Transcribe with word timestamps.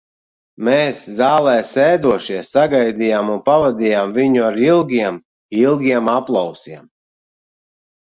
Mēs, 0.69 1.01
zālē 1.19 1.53
sēdošie, 1.71 2.39
sagaidījām 2.49 3.31
un 3.35 3.45
pavadījām 3.51 4.17
viņu 4.19 4.45
ar 4.49 4.61
ilgiem, 4.73 5.23
ilgiem 5.63 6.15
aplausiem. 6.19 6.87